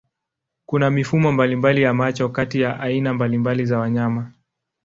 [0.65, 4.31] Kuna mifumo mbalimbali ya macho kati ya aina mbalimbali za wanyama.